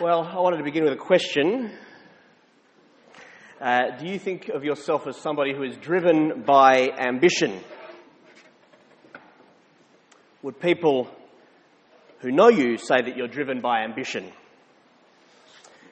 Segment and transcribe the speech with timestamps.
[0.00, 1.70] Well, I wanted to begin with a question.
[3.60, 7.60] Uh, do you think of yourself as somebody who is driven by ambition?
[10.42, 11.14] Would people
[12.20, 14.32] who know you say that you're driven by ambition?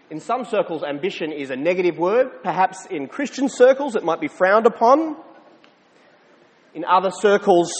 [0.08, 2.42] In some circles, ambition is a negative word.
[2.42, 5.18] Perhaps in Christian circles, it might be frowned upon.
[6.72, 7.70] In other circles,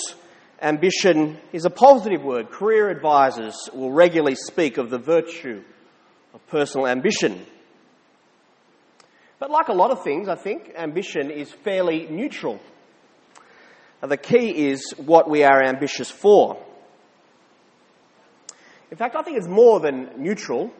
[0.60, 2.50] ambition is a positive word.
[2.50, 5.64] Career advisors will regularly speak of the virtue
[6.38, 7.44] of personal ambition.
[9.38, 12.60] But like a lot of things, I think ambition is fairly neutral.
[14.02, 16.62] The key is what we are ambitious for.
[18.90, 20.70] In fact, I think it's more than neutral.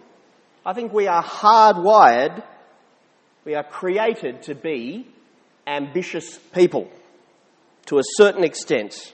[0.65, 2.43] I think we are hardwired,
[3.45, 5.07] we are created to be
[5.67, 6.91] ambitious people
[7.87, 9.13] to a certain extent.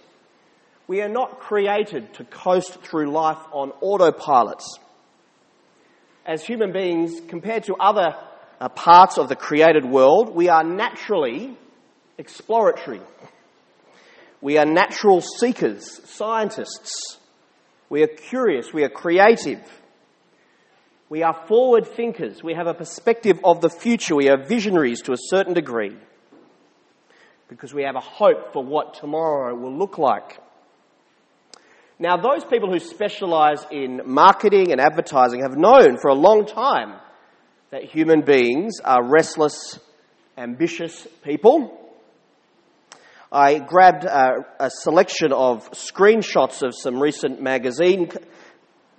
[0.86, 4.64] We are not created to coast through life on autopilots.
[6.26, 8.16] As human beings, compared to other
[8.58, 11.56] uh, parts of the created world, we are naturally
[12.16, 13.02] exploratory.
[14.40, 17.18] We are natural seekers, scientists.
[17.90, 18.72] We are curious.
[18.72, 19.60] We are creative.
[21.10, 22.42] We are forward thinkers.
[22.42, 24.16] We have a perspective of the future.
[24.16, 25.96] We are visionaries to a certain degree
[27.48, 30.38] because we have a hope for what tomorrow will look like.
[31.98, 36.98] Now, those people who specialize in marketing and advertising have known for a long time
[37.70, 39.78] that human beings are restless,
[40.36, 41.80] ambitious people.
[43.30, 48.18] I grabbed a, a selection of screenshots of some recent magazine c-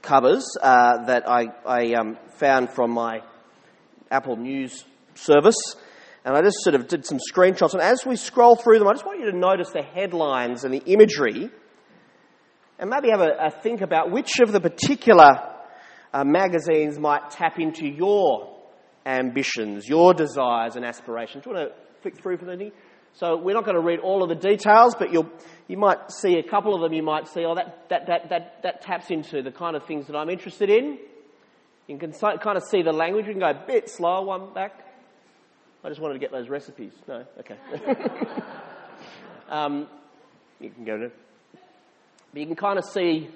[0.02, 3.22] covers uh, that I, I um, found from my
[4.10, 5.76] Apple News service.
[6.24, 7.74] And I just sort of did some screenshots.
[7.74, 10.74] And as we scroll through them, I just want you to notice the headlines and
[10.74, 11.50] the imagery
[12.80, 15.30] and maybe have a, a think about which of the particular
[16.14, 18.56] uh, magazines might tap into your
[19.06, 21.44] ambitions, your desires and aspirations.
[21.44, 22.72] Do you want to flick through for the
[23.14, 25.30] So we're not going to read all of the details, but you'll,
[25.68, 26.94] you might see a couple of them.
[26.94, 30.08] You might see, oh, that, that, that, that, that taps into the kind of things
[30.08, 30.98] that I'm interested in.
[31.88, 33.28] You can kind of see the language.
[33.28, 34.82] You can go a bit slower, one back.
[35.84, 36.94] I just wanted to get those recipes.
[37.08, 37.26] No?
[37.40, 37.58] Okay.
[39.50, 39.88] um,
[40.60, 41.12] you can go to
[42.36, 43.30] but you can kind of see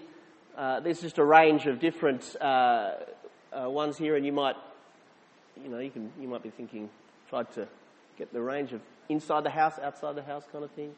[0.57, 2.95] uh, there's just a range of different uh,
[3.53, 4.57] uh, ones here, and you might,
[5.63, 6.89] you know, you can you might be thinking,
[7.29, 7.65] tried to
[8.17, 10.91] get the range of inside the house, outside the house kind of thing.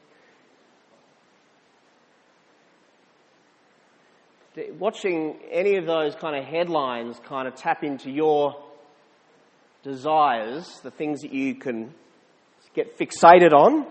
[4.79, 8.55] Watching any of those kind of headlines kind of tap into your
[9.83, 11.93] desires, the things that you can
[12.73, 13.85] get fixated on.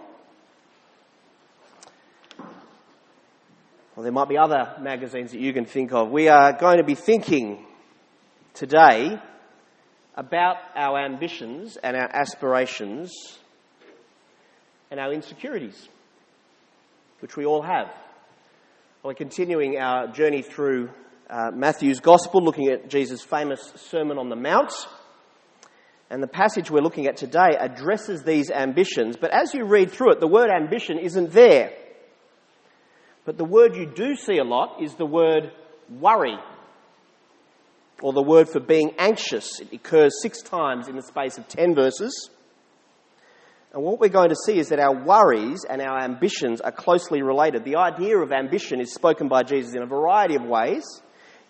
[4.00, 6.10] Well, there might be other magazines that you can think of.
[6.10, 7.66] We are going to be thinking
[8.54, 9.20] today
[10.16, 13.12] about our ambitions and our aspirations
[14.90, 15.86] and our insecurities,
[17.20, 17.92] which we all have.
[19.02, 20.88] We're continuing our journey through
[21.28, 24.72] uh, Matthew's Gospel, looking at Jesus' famous Sermon on the Mount.
[26.08, 30.12] And the passage we're looking at today addresses these ambitions, but as you read through
[30.12, 31.74] it, the word ambition isn't there.
[33.30, 35.52] But the word you do see a lot is the word
[35.88, 36.36] worry,
[38.02, 39.60] or the word for being anxious.
[39.60, 42.28] It occurs six times in the space of ten verses.
[43.72, 47.22] And what we're going to see is that our worries and our ambitions are closely
[47.22, 47.62] related.
[47.62, 50.82] The idea of ambition is spoken by Jesus in a variety of ways.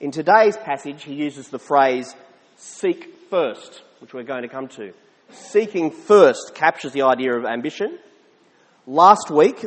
[0.01, 2.15] In today's passage, he uses the phrase
[2.57, 4.93] seek first, which we're going to come to.
[5.31, 7.99] Seeking first captures the idea of ambition.
[8.87, 9.65] Last week,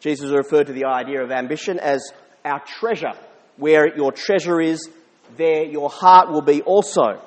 [0.00, 2.12] Jesus referred to the idea of ambition as
[2.44, 3.12] our treasure.
[3.56, 4.88] Where your treasure is,
[5.36, 7.20] there your heart will be also.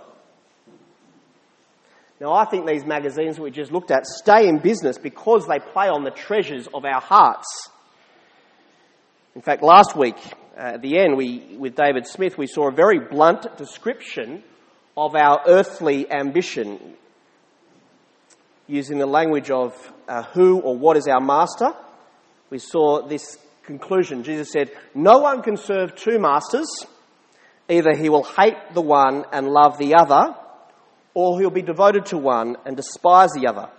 [2.19, 5.87] Now, I think these magazines we just looked at stay in business because they play
[5.87, 7.69] on the treasures of our hearts.
[9.35, 10.17] In fact, last week,
[10.57, 14.43] uh, at the end, we, with David Smith, we saw a very blunt description
[14.95, 16.95] of our earthly ambition
[18.65, 19.73] using the language of
[20.07, 21.71] uh, who or what is our master
[22.49, 24.23] we saw this conclusion.
[24.23, 26.67] Jesus said, No one can serve two masters.
[27.69, 30.33] Either he will hate the one and love the other,
[31.13, 33.69] or he'll be devoted to one and despise the other.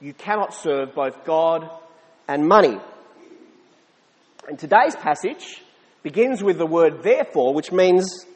[0.00, 1.68] You cannot serve both God
[2.26, 2.78] and money.
[4.48, 5.62] And today's passage
[6.02, 8.26] begins with the word therefore, which means,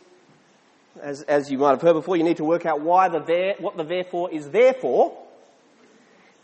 [1.02, 3.55] as, as you might have heard before, you need to work out why the there,
[3.58, 5.17] what the therefore is there for.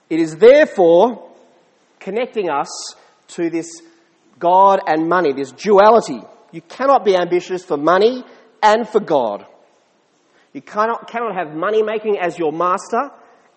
[0.09, 1.31] It is therefore
[1.99, 2.95] connecting us
[3.29, 3.83] to this
[4.39, 6.21] God and money, this duality.
[6.53, 8.25] You cannot be ambitious for money
[8.63, 9.47] and for God.
[10.53, 13.11] You cannot, cannot have money making as your master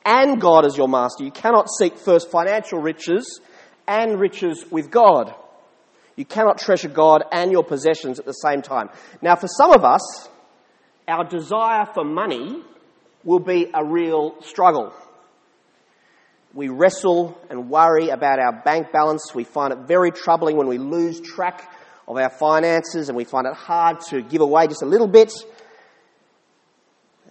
[0.05, 1.23] and God as your master.
[1.23, 3.39] You cannot seek first financial riches
[3.87, 5.35] and riches with God.
[6.15, 8.89] You cannot treasure God and your possessions at the same time.
[9.21, 10.27] Now, for some of us,
[11.07, 12.63] our desire for money
[13.23, 14.93] will be a real struggle.
[16.53, 19.33] We wrestle and worry about our bank balance.
[19.35, 21.71] We find it very troubling when we lose track
[22.07, 25.31] of our finances and we find it hard to give away just a little bit.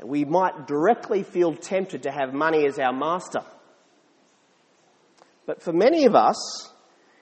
[0.05, 3.43] We might directly feel tempted to have money as our master.
[5.47, 6.71] But for many of us,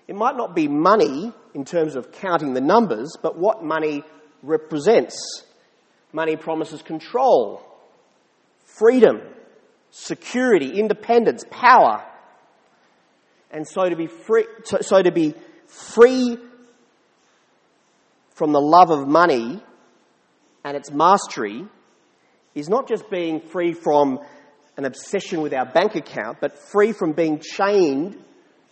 [0.09, 4.03] it might not be money in terms of counting the numbers, but what money
[4.43, 5.45] represents.
[6.13, 7.63] Money promises control,
[8.65, 9.21] freedom,
[9.97, 12.05] security, independence, power.
[13.53, 15.35] And so to be free, so to be
[15.67, 16.37] free
[18.31, 19.63] from the love of money
[20.65, 21.65] and its mastery
[22.57, 24.19] is not just being free from
[24.77, 28.19] an obsession with our bank account, but free from being chained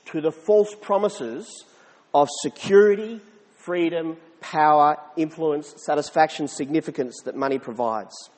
[0.07, 1.65] to the false promises
[2.13, 3.21] of security,
[3.59, 8.29] freedom, power, influence, satisfaction, significance that money provides.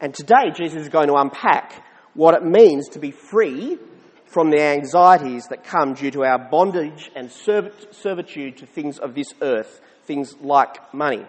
[0.00, 1.84] And today, Jesus is going to unpack
[2.14, 3.78] what it means to be free
[4.26, 9.32] from the anxieties that come due to our bondage and servitude to things of this
[9.40, 11.24] earth, things like money.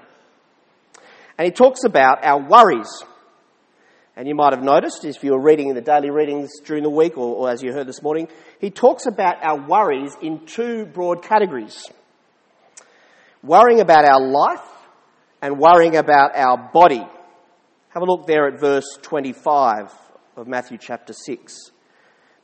[1.38, 3.04] And he talks about our worries.
[4.16, 6.90] And you might have noticed, if you were reading in the daily readings during the
[6.90, 8.28] week, or, or as you heard this morning,
[8.60, 11.86] he talks about our worries in two broad categories
[13.44, 14.66] worrying about our life
[15.42, 17.06] and worrying about our body.
[18.00, 19.94] Have a look there at verse 25
[20.38, 21.72] of Matthew chapter 6.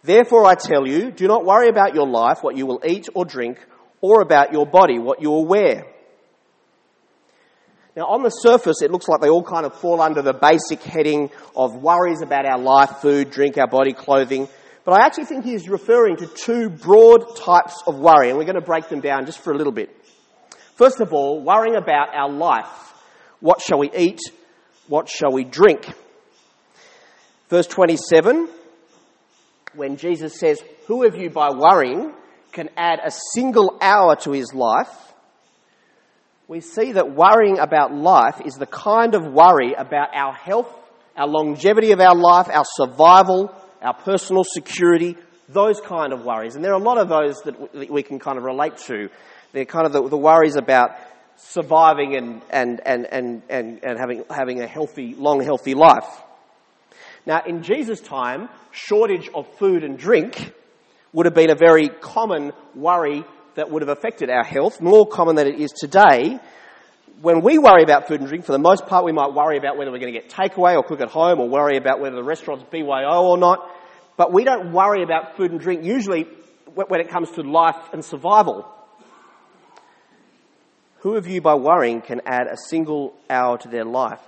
[0.03, 3.23] Therefore, I tell you, do not worry about your life, what you will eat or
[3.23, 3.65] drink,
[4.01, 5.85] or about your body, what you will wear.
[7.95, 10.83] Now, on the surface, it looks like they all kind of fall under the basic
[10.83, 14.49] heading of worries about our life, food, drink, our body, clothing.
[14.83, 18.55] But I actually think he's referring to two broad types of worry, and we're going
[18.55, 19.89] to break them down just for a little bit.
[20.75, 22.91] First of all, worrying about our life.
[23.39, 24.19] What shall we eat?
[24.87, 25.91] What shall we drink?
[27.49, 28.49] Verse 27,
[29.75, 32.13] when Jesus says, Who of you by worrying
[32.51, 35.05] can add a single hour to his life?
[36.47, 40.67] we see that worrying about life is the kind of worry about our health,
[41.17, 45.17] our longevity of our life, our survival, our personal security,
[45.49, 46.55] those kind of worries.
[46.55, 49.09] And there are a lot of those that we can kind of relate to.
[49.53, 50.91] They're kind of the, the worries about
[51.37, 56.07] surviving and, and, and, and, and, and having, having a healthy, long, healthy life.
[57.25, 60.53] Now, in Jesus' time, shortage of food and drink
[61.13, 63.23] would have been a very common worry
[63.55, 66.39] that would have affected our health, more common than it is today.
[67.21, 69.77] When we worry about food and drink, for the most part, we might worry about
[69.77, 72.23] whether we're going to get takeaway or cook at home or worry about whether the
[72.23, 73.71] restaurant's BYO or not.
[74.17, 76.27] But we don't worry about food and drink usually
[76.73, 78.69] when it comes to life and survival.
[81.05, 84.23] Who of you, by worrying, can add a single hour to their life?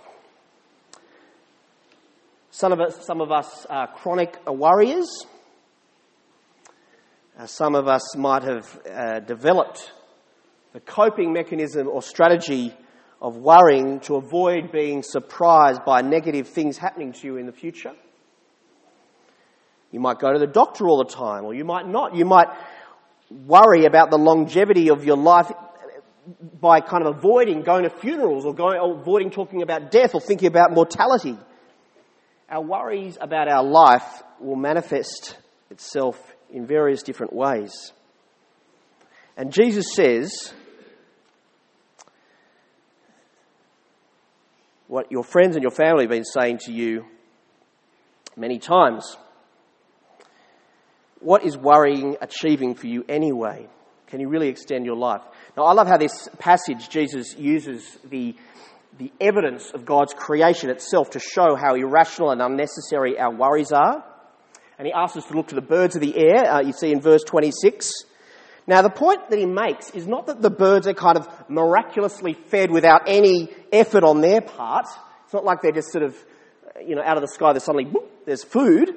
[2.52, 5.26] Some of us, some of us are chronic worriers.
[7.36, 9.92] Uh, some of us might have uh, developed
[10.74, 12.76] the coping mechanism or strategy
[13.24, 17.94] of worrying to avoid being surprised by negative things happening to you in the future.
[19.92, 22.16] You might go to the doctor all the time, or you might not.
[22.16, 22.50] You might
[23.32, 25.52] worry about the longevity of your life
[26.60, 30.22] by kind of avoiding going to funerals or, going, or avoiding talking about death or
[30.22, 31.38] thinking about mortality.
[32.50, 35.38] Our worries about our life will manifest
[35.70, 36.18] itself
[36.50, 37.92] in various different ways.
[39.36, 40.54] And Jesus says,
[44.88, 47.06] what your friends and your family have been saying to you
[48.36, 49.18] many times.
[51.20, 53.68] What is worrying achieving for you anyway?
[54.08, 55.22] Can you really extend your life?
[55.58, 58.36] Now, I love how this passage, Jesus uses the,
[58.98, 64.06] the evidence of God's creation itself to show how irrational and unnecessary our worries are
[64.78, 66.92] and he asks us to look to the birds of the air, uh, you see
[66.92, 67.92] in verse 26.
[68.68, 72.34] Now, the point that he makes is not that the birds are kind of miraculously
[72.34, 74.86] fed without any effort on their part.
[75.24, 76.16] It's not like they're just sort of,
[76.86, 78.92] you know, out of the sky, there's suddenly, whoop, there's food.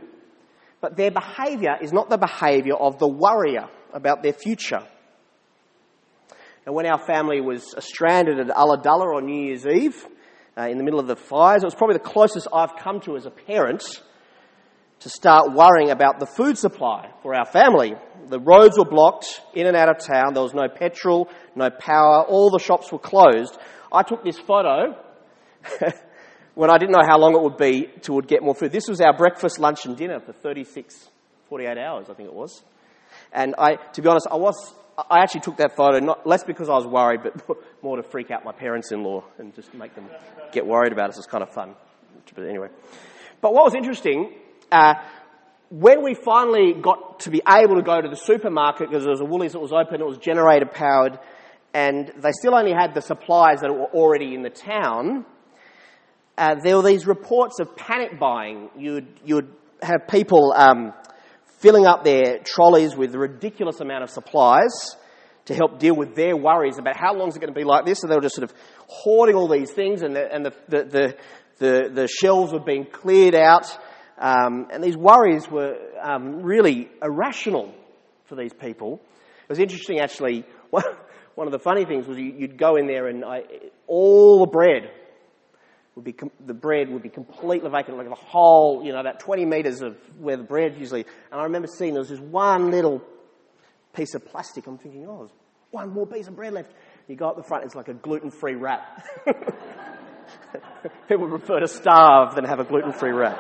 [0.80, 4.86] But their behaviour is not the behaviour of the worrier about their future.
[6.70, 10.06] And when our family was stranded at Ulladulla on New Year's Eve,
[10.56, 13.16] uh, in the middle of the fires, it was probably the closest I've come to
[13.16, 13.82] as a parent
[15.00, 17.94] to start worrying about the food supply for our family.
[18.28, 20.32] The roads were blocked in and out of town.
[20.34, 22.22] There was no petrol, no power.
[22.22, 23.58] All the shops were closed.
[23.92, 24.94] I took this photo
[26.54, 28.70] when I didn't know how long it would be to get more food.
[28.70, 31.08] This was our breakfast, lunch, and dinner for 36,
[31.48, 32.62] 48 hours, I think it was.
[33.32, 36.68] And I, to be honest, I was, I actually took that photo not less because
[36.68, 40.08] I was worried, but more to freak out my parents-in-law and just make them
[40.52, 41.16] get worried about us.
[41.16, 41.74] It was kind of fun.
[42.34, 42.68] But anyway,
[43.40, 44.34] but what was interesting,
[44.70, 44.94] uh,
[45.70, 49.20] when we finally got to be able to go to the supermarket because there was
[49.20, 51.18] a Woolies that was open, it was generator powered,
[51.72, 55.24] and they still only had the supplies that were already in the town.
[56.36, 58.68] Uh, there were these reports of panic buying.
[58.76, 60.92] You'd, you'd have people um,
[61.60, 64.96] filling up their trolleys with a ridiculous amount of supplies
[65.44, 67.84] to help deal with their worries about how long is it going to be like
[67.84, 68.00] this.
[68.00, 71.16] So they were just sort of hoarding all these things, and the, and the, the,
[71.58, 73.66] the, the, shelves were being cleared out.
[74.18, 77.74] Um, and these worries were um, really irrational
[78.26, 79.00] for these people.
[79.42, 80.44] It was interesting, actually.
[80.70, 83.42] One of the funny things was you'd go in there and I,
[83.86, 84.90] all the bread
[86.00, 89.44] would be the bread would be completely vacant, like the whole, you know, about 20
[89.44, 91.04] metres of where the bread usually.
[91.30, 93.02] And I remember seeing there was just one little
[93.94, 94.66] piece of plastic.
[94.66, 95.30] I'm thinking, oh, there's
[95.70, 96.72] one more piece of bread left.
[97.06, 99.06] You go up the front, it's like a gluten-free wrap.
[101.08, 103.38] People prefer to starve than have a gluten-free wrap.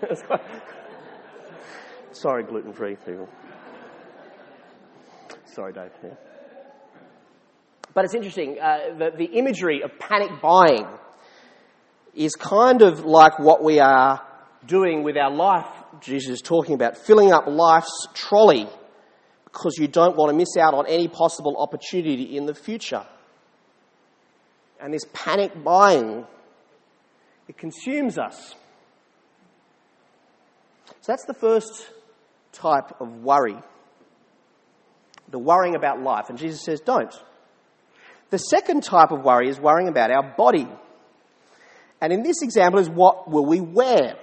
[2.12, 3.28] Sorry, gluten-free people.
[5.44, 5.90] Sorry, Dave.
[6.02, 6.10] Yeah.
[7.94, 10.86] But it's interesting, uh, the, the imagery of panic buying
[12.12, 14.20] is kind of like what we are
[14.66, 15.66] doing with our life.
[16.00, 18.68] Jesus is talking about filling up life's trolley
[19.44, 23.06] because you don't want to miss out on any possible opportunity in the future.
[24.80, 26.26] And this panic buying,
[27.46, 28.54] it consumes us.
[31.00, 31.88] So that's the first
[32.52, 33.56] type of worry.
[35.30, 36.28] The worrying about life.
[36.28, 37.14] And Jesus says, don't.
[38.34, 40.66] The second type of worry is worrying about our body.
[42.00, 44.16] And in this example is what will we wear?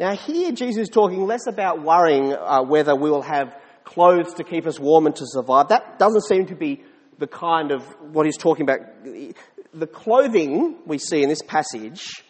[0.00, 3.54] Now, here Jesus is talking less about worrying uh, whether we will have
[3.84, 5.68] clothes to keep us warm and to survive.
[5.68, 6.82] That doesn't seem to be
[7.20, 8.80] the kind of what he's talking about.
[9.72, 12.24] The clothing we see in this passage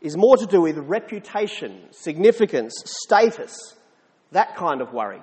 [0.00, 3.76] is more to do with reputation, significance, status,
[4.32, 5.20] that kind of worry.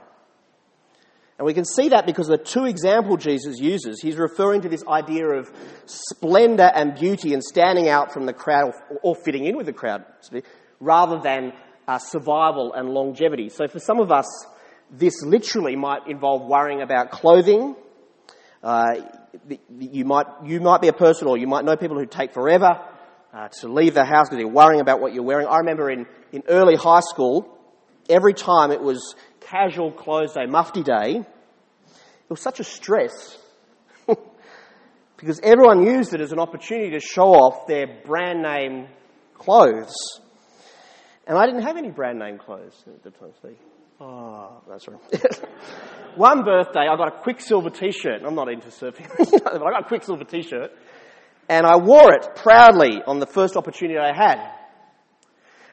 [1.37, 4.83] And we can see that because the two examples Jesus uses, he's referring to this
[4.87, 5.51] idea of
[5.85, 8.71] splendor and beauty and standing out from the crowd
[9.03, 10.05] or, fitting in with the crowd,
[10.79, 11.51] rather than
[11.87, 13.49] uh, survival and longevity.
[13.49, 14.25] So for some of us,
[14.89, 17.75] this literally might involve worrying about clothing.
[18.63, 18.95] Uh,
[19.77, 22.79] you might you might be a person, or you might know people who take forever
[23.33, 25.47] uh, to leave the house because they're worrying about what you're wearing.
[25.47, 27.57] I remember in, in early high school,
[28.09, 29.15] every time it was
[29.49, 33.37] casual clothes day, mufti day, it was such a stress
[35.17, 38.87] because everyone used it as an opportunity to show off their brand name
[39.35, 39.95] clothes.
[41.27, 43.57] And I didn't have any brand name clothes at the time, Steve.
[43.99, 44.99] Oh, ah, that's right.
[46.15, 48.21] One birthday, I got a Quiksilver t-shirt.
[48.25, 49.07] I'm not into surfing,
[49.43, 50.71] but I got a Quiksilver t-shirt.
[51.47, 54.51] And I wore it proudly on the first opportunity I had.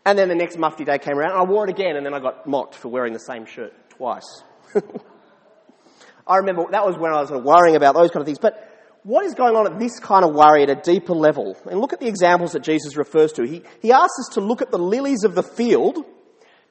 [0.04, 2.12] And then the next mufti day came around, and I wore it again, and then
[2.12, 4.42] I got mocked for wearing the same shirt twice.
[6.26, 8.38] I remember that was when I was sort of worrying about those kind of things.
[8.38, 8.68] But
[9.04, 11.56] what is going on at this kind of worry at a deeper level?
[11.68, 13.44] And look at the examples that Jesus refers to.
[13.44, 16.04] He, he asks us to look at the lilies of the field.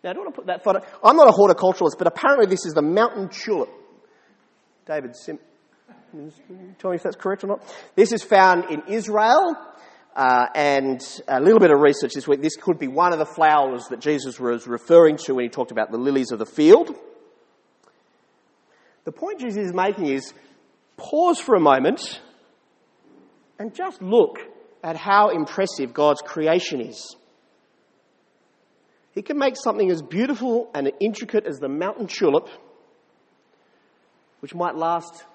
[0.04, 0.82] Now, I don't want to put that photo.
[1.04, 3.70] I'm not a horticulturalist, but apparently this is the mountain tulip.
[4.86, 5.40] David, Sim,
[6.80, 7.76] tell me if that's correct or not.
[7.96, 9.56] This is found in Israel.
[10.16, 13.26] Uh, and a little bit of research this week, this could be one of the
[13.26, 16.94] flowers that Jesus was referring to when he talked about the lilies of the field.
[19.06, 20.34] The point Jesus is making is
[20.98, 22.20] pause for a moment
[23.58, 24.40] and just look
[24.84, 27.16] at how impressive God's creation is.
[29.14, 32.48] He can make something as beautiful and intricate as the mountain tulip,
[34.40, 35.26] which might last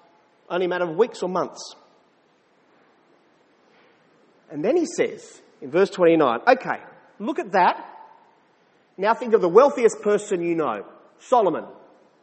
[0.49, 1.75] only a matter of weeks or months.
[4.51, 6.81] And then he says in verse 29, okay,
[7.19, 7.83] look at that.
[8.97, 10.85] Now think of the wealthiest person you know,
[11.19, 11.65] Solomon.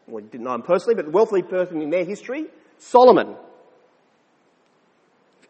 [0.06, 2.46] Well, you didn't know him personally, but the wealthy person in their history,
[2.78, 3.36] Solomon.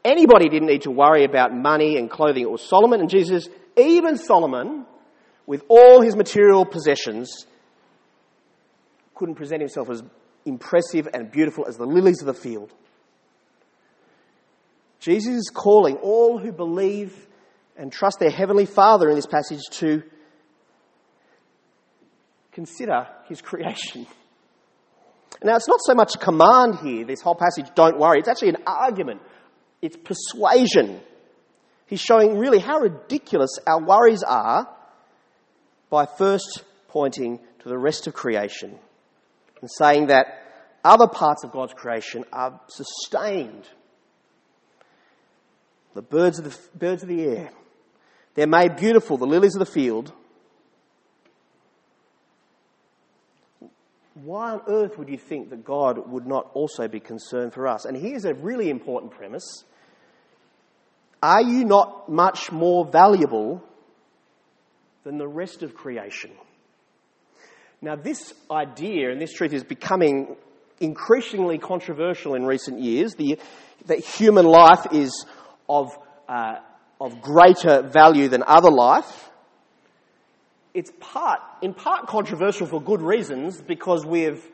[0.05, 3.01] Anybody didn't need to worry about money and clothing, it was Solomon.
[3.01, 4.85] And Jesus, even Solomon,
[5.47, 7.47] with all his material possessions,
[9.15, 10.03] couldn't present himself as
[10.45, 12.73] impressive and beautiful as the lilies of the field.
[15.05, 17.15] Jesus is calling all who believe
[17.77, 20.03] and trust their Heavenly Father in this passage to
[22.53, 24.07] consider His creation.
[25.43, 28.21] Now, it's not so much command here, this whole passage, don't worry.
[28.21, 29.21] It's actually an argument,
[29.83, 31.01] it's persuasion.
[31.85, 34.67] He's showing really how ridiculous our worries are
[35.91, 38.79] by first pointing to the rest of creation
[39.61, 40.29] and saying that
[40.83, 43.69] other parts of God's creation are sustained.
[45.95, 47.51] The birds of the, birds of the air,
[48.35, 50.13] they're made beautiful, the lilies of the field.
[54.15, 57.85] Why on earth would you think that God would not also be concerned for us?
[57.85, 59.65] And here's a really important premise
[61.23, 63.63] Are you not much more valuable
[65.05, 66.33] than the rest of creation?
[67.83, 70.37] Now, this idea and this truth is becoming
[70.81, 73.39] increasingly controversial in recent years the,
[73.87, 75.27] that human life is
[75.69, 75.97] of,
[76.29, 76.57] uh,
[77.01, 79.31] of greater value than other life.
[80.73, 84.45] It's part, in part controversial for good reasons because we've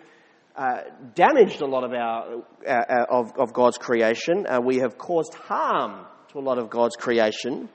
[0.55, 0.83] uh,
[1.15, 4.47] damaged a lot of, our, uh, uh, of, of, God's creation.
[4.47, 7.69] Uh, we have caused harm to a lot of God's creation.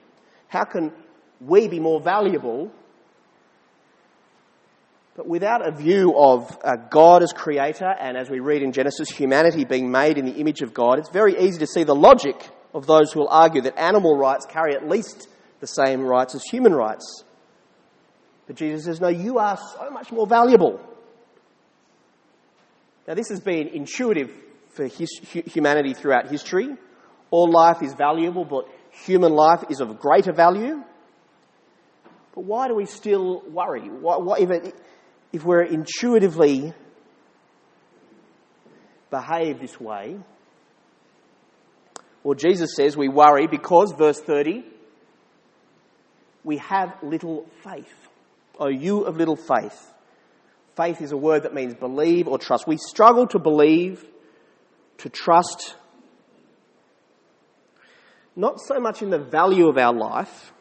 [0.48, 0.92] How can
[1.42, 2.72] we be more valuable
[5.16, 9.10] but without a view of uh, God as creator, and as we read in Genesis,
[9.10, 12.36] humanity being made in the image of God, it's very easy to see the logic
[12.76, 15.30] of those who will argue that animal rights carry at least
[15.62, 17.24] the same rights as human rights.
[18.48, 20.80] But Jesus says, no, you are so much more valuable.
[23.08, 24.30] Now, this has been intuitive
[24.72, 26.76] for his, humanity throughout history.
[27.32, 30.84] All life is valuable, but human life is of greater value.
[32.34, 33.88] But why do we still worry?
[33.88, 34.76] Why, why, if, it,
[35.32, 36.74] if we're intuitively
[39.10, 40.18] behave this way,
[42.26, 44.66] well, Jesus says we worry because, verse 30,
[46.44, 47.94] we have little faith.
[48.60, 49.94] Oh, you of little faith.
[50.76, 52.66] Faith is a word that means believe or trust.
[52.66, 54.04] We struggle to believe,
[54.98, 55.76] to trust,
[58.36, 60.52] not so much in the value of our life,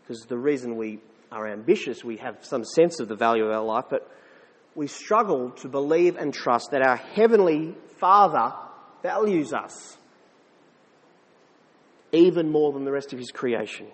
[0.00, 3.64] because the reason we are ambitious, we have some sense of the value of our
[3.64, 4.10] life, but
[4.76, 8.54] we struggle to believe and trust that our Heavenly Father
[9.02, 9.96] values us
[12.12, 13.86] even more than the rest of His creation.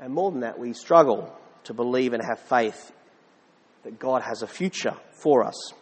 [0.00, 2.90] And more than that, we struggle to believe and have faith
[3.84, 5.72] that God has a future for us.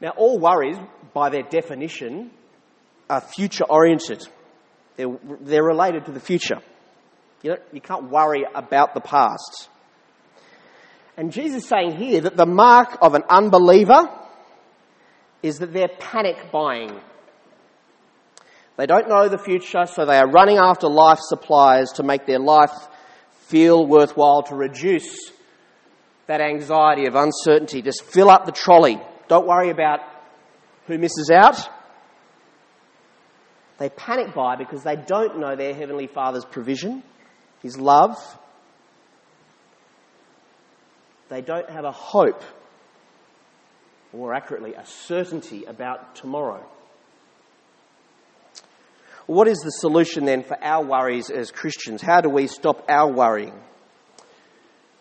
[0.00, 0.78] Now, all worries,
[1.12, 2.30] by their definition,
[3.10, 4.26] are future oriented.
[4.96, 6.60] They're, they're related to the future.
[7.42, 9.68] You, know, you can't worry about the past.
[11.16, 14.08] And Jesus is saying here that the mark of an unbeliever
[15.42, 17.00] is that they're panic buying.
[18.76, 22.38] They don't know the future, so they are running after life supplies to make their
[22.38, 22.72] life
[23.46, 25.32] feel worthwhile, to reduce
[26.26, 27.82] that anxiety of uncertainty.
[27.82, 29.00] Just fill up the trolley.
[29.26, 30.00] Don't worry about
[30.86, 31.68] who misses out.
[33.78, 37.02] They panic buy because they don't know their Heavenly Father's provision,
[37.62, 38.16] His love.
[41.28, 42.42] They don't have a hope,
[44.12, 46.64] or more accurately, a certainty about tomorrow.
[49.26, 52.00] What is the solution then for our worries as Christians?
[52.00, 53.52] How do we stop our worrying?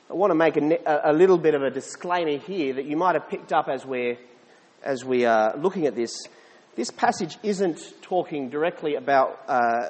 [0.10, 3.15] I want to make a, a little bit of a disclaimer here that you might
[3.15, 4.17] have picked up as we're,
[4.84, 6.12] as we are looking at this.
[6.76, 9.89] This passage isn't talking directly about uh,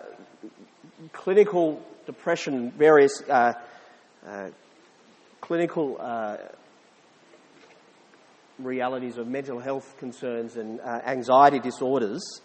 [1.13, 3.53] clinical depression, various uh,
[4.25, 4.49] uh,
[5.41, 6.37] clinical uh,
[8.57, 12.41] realities of mental health concerns and uh, anxiety disorders.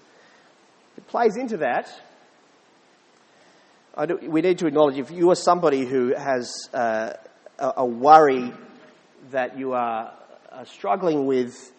[0.98, 1.88] It plays into that.
[4.06, 7.12] Do, we need to acknowledge if you are somebody who has uh,
[7.58, 8.52] a, a, worry
[9.30, 10.12] that you are
[10.64, 11.72] struggling with,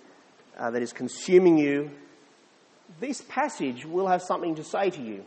[0.58, 1.90] that is consuming you,
[3.00, 5.24] this passage will have something to say to you.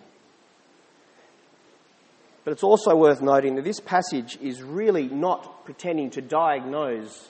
[2.47, 7.29] But it's also worth noting that this passage is really not pretending to diagnose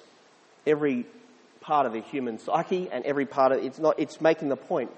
[0.67, 1.07] every
[1.63, 4.91] part of the human psyche and every part of it's not it's making the point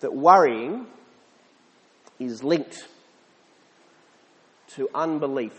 [0.00, 0.88] that worrying
[2.18, 2.84] is linked
[4.74, 5.56] to unbelief.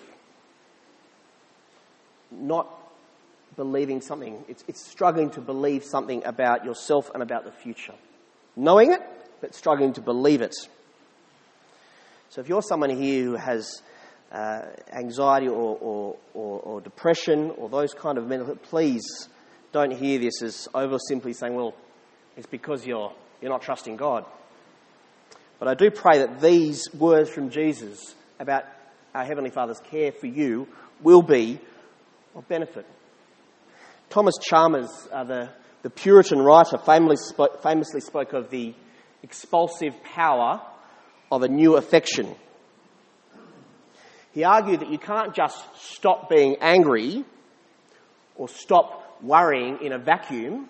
[2.31, 2.67] Not
[3.55, 4.43] believing something.
[4.49, 7.93] It's, it's struggling to believe something about yourself and about the future
[8.57, 9.01] knowing it,
[9.39, 10.53] but struggling to believe it.
[12.33, 13.83] So if you're someone here who has
[14.31, 19.29] uh, anxiety or, or, or, or, depression or those kind of mental, please
[19.71, 21.75] don't hear this as over simply saying, well,
[22.35, 24.25] it's because you're, you're not trusting God.
[25.59, 28.63] But I do pray that these words from Jesus about
[29.13, 30.67] our Heavenly Father's care for you
[31.03, 31.59] will be
[32.33, 32.87] of benefit.
[34.09, 35.49] Thomas Chalmers, uh, the,
[35.83, 38.73] the Puritan writer, famously spoke, famously spoke of the
[39.21, 40.63] expulsive power
[41.35, 42.35] of a new affection.
[44.33, 47.23] He argued that you can't just stop being angry
[48.35, 50.69] or stop worrying in a vacuum.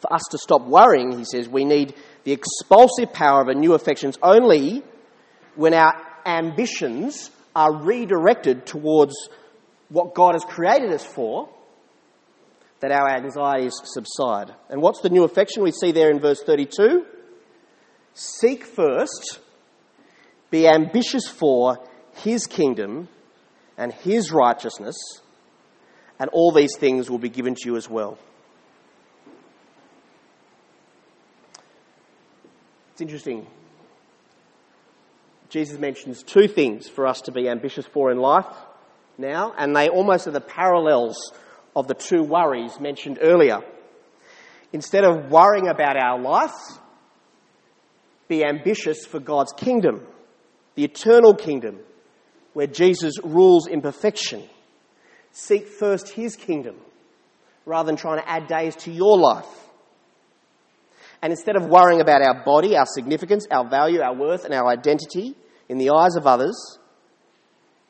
[0.00, 3.74] For us to stop worrying, he says, we need the expulsive power of a new
[3.74, 4.82] affections only
[5.54, 5.94] when our
[6.26, 9.14] ambitions are redirected towards
[9.88, 11.48] what God has created us for,
[12.80, 14.52] that our anxieties subside.
[14.68, 17.06] And what's the new affection we see there in verse 32?
[18.18, 19.40] Seek first,
[20.50, 23.08] be ambitious for his kingdom
[23.76, 24.96] and his righteousness,
[26.18, 28.16] and all these things will be given to you as well.
[32.92, 33.46] It's interesting.
[35.50, 38.46] Jesus mentions two things for us to be ambitious for in life
[39.18, 41.32] now, and they almost are the parallels
[41.76, 43.60] of the two worries mentioned earlier.
[44.72, 46.54] Instead of worrying about our life,
[48.28, 50.06] be ambitious for God's kingdom,
[50.74, 51.78] the eternal kingdom,
[52.52, 54.42] where Jesus rules in perfection.
[55.32, 56.76] Seek first his kingdom
[57.64, 59.46] rather than trying to add days to your life.
[61.22, 64.68] And instead of worrying about our body, our significance, our value, our worth, and our
[64.68, 65.34] identity
[65.68, 66.78] in the eyes of others,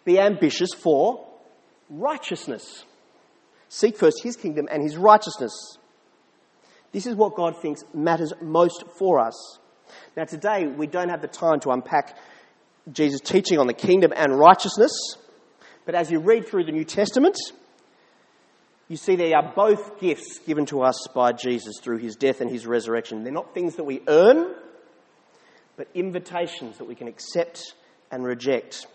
[0.05, 1.27] be ambitious for
[1.90, 2.85] righteousness.
[3.68, 5.53] Seek first his kingdom and his righteousness.
[6.92, 9.59] This is what God thinks matters most for us.
[10.16, 12.16] Now, today, we don't have the time to unpack
[12.90, 14.92] Jesus' teaching on the kingdom and righteousness,
[15.85, 17.37] but as you read through the New Testament,
[18.88, 22.49] you see, they are both gifts given to us by Jesus through his death and
[22.49, 23.25] his resurrection.
[23.25, 24.55] They're not things that we earn,
[25.77, 27.75] but invitations that we can accept
[28.12, 28.87] and reject.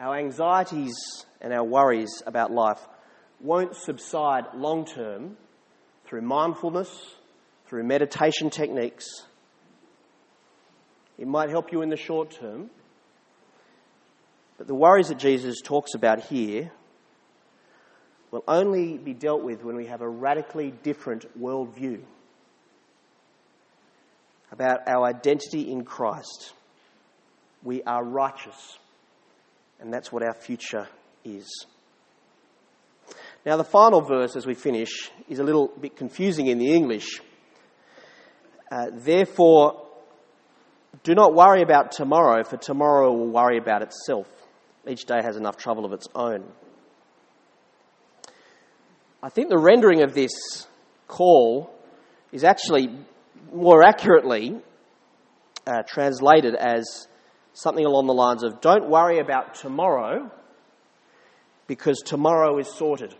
[0.00, 0.94] Our anxieties
[1.40, 2.80] and our worries about life
[3.40, 5.36] won't subside long term
[6.06, 6.90] through mindfulness,
[7.74, 9.24] through meditation techniques.
[11.18, 12.70] It might help you in the short term,
[14.56, 16.70] but the worries that Jesus talks about here
[18.30, 22.00] will only be dealt with when we have a radically different worldview
[24.52, 26.52] about our identity in Christ.
[27.64, 28.78] We are righteous,
[29.80, 30.86] and that's what our future
[31.24, 31.66] is.
[33.44, 37.20] Now, the final verse as we finish is a little bit confusing in the English.
[38.74, 39.86] Uh, Therefore,
[41.04, 44.26] do not worry about tomorrow, for tomorrow will worry about itself.
[44.84, 46.42] Each day has enough trouble of its own.
[49.22, 50.66] I think the rendering of this
[51.06, 51.72] call
[52.32, 52.88] is actually
[53.52, 54.60] more accurately
[55.68, 57.06] uh, translated as
[57.52, 60.32] something along the lines of Don't worry about tomorrow
[61.68, 63.14] because tomorrow is sorted.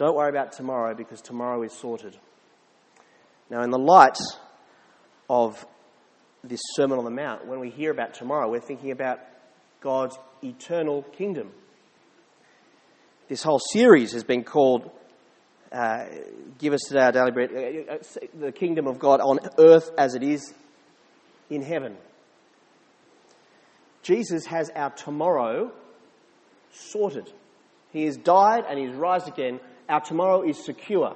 [0.00, 2.16] Don't worry about tomorrow because tomorrow is sorted.
[3.50, 4.16] Now, in the light
[5.28, 5.62] of
[6.42, 9.18] this Sermon on the Mount, when we hear about tomorrow, we're thinking about
[9.82, 11.50] God's eternal kingdom.
[13.28, 14.90] This whole series has been called
[15.70, 16.06] uh,
[16.56, 17.98] Give Us Today Our Daily Bread, uh, uh,
[18.40, 20.54] the kingdom of God on earth as it is
[21.50, 21.98] in heaven.
[24.02, 25.70] Jesus has our tomorrow
[26.72, 27.30] sorted.
[27.92, 29.60] He has died and he's rise again.
[29.90, 31.14] Our tomorrow is secure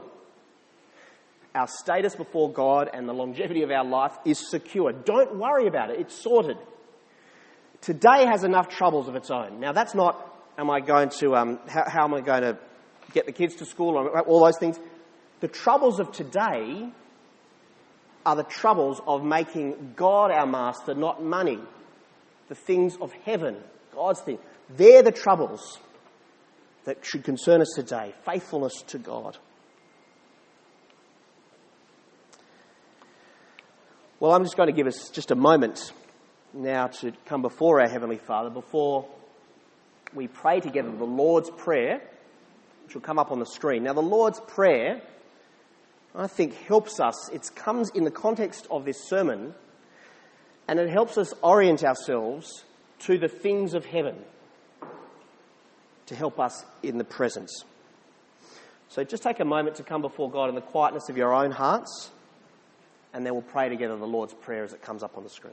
[1.55, 4.93] our status before God and the longevity of our life is secure.
[4.93, 6.57] Don't worry about it, it's sorted.
[7.81, 9.61] Today has enough troubles of its own.
[9.61, 12.59] Now, that's not, am I going to, um, how, how am I going to
[13.13, 14.81] get the kids to school, or all those things.
[15.41, 16.89] The troubles of today
[18.27, 21.59] are the troubles of making God our master, not money.
[22.49, 23.57] The things of heaven,
[23.95, 24.39] God's thing.
[24.71, 25.79] They're the troubles
[26.85, 28.14] that should concern us today.
[28.25, 29.38] Faithfulness to God.
[34.20, 35.92] Well, I'm just going to give us just a moment
[36.53, 39.07] now to come before our Heavenly Father, before
[40.14, 42.01] we pray together the Lord's Prayer,
[42.85, 43.83] which will come up on the screen.
[43.83, 45.03] Now, the Lord's Prayer,
[46.14, 47.29] I think, helps us.
[47.31, 49.55] It comes in the context of this sermon,
[50.68, 52.64] and it helps us orient ourselves
[53.01, 54.16] to the things of heaven
[56.07, 57.64] to help us in the presence.
[58.88, 61.51] So just take a moment to come before God in the quietness of your own
[61.51, 62.11] hearts
[63.14, 65.53] and then we'll pray together the Lord's Prayer as it comes up on the screen.